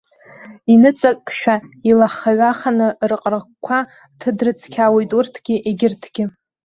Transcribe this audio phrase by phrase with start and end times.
[0.73, 1.55] Иныҵакшәа
[1.89, 3.79] илаха-ҩаханы рҟырҟқәа
[4.19, 6.23] ҭыдрыцқьаауеит урҭгьы, егьырҭгьы.